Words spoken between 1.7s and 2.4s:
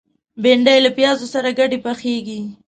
پخېږي